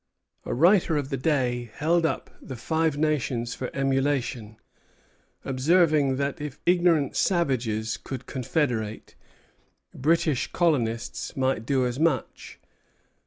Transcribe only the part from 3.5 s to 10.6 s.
for emulation, observing that if ignorant savages could confederate, British